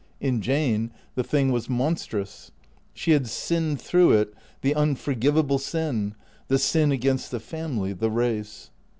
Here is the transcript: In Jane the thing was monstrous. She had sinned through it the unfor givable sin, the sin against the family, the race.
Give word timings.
In 0.19 0.41
Jane 0.41 0.89
the 1.13 1.23
thing 1.23 1.51
was 1.51 1.69
monstrous. 1.69 2.49
She 2.91 3.11
had 3.11 3.27
sinned 3.27 3.79
through 3.79 4.13
it 4.13 4.33
the 4.61 4.73
unfor 4.73 5.13
givable 5.15 5.59
sin, 5.59 6.15
the 6.47 6.57
sin 6.57 6.91
against 6.91 7.29
the 7.29 7.39
family, 7.39 7.93
the 7.93 8.09
race. 8.09 8.71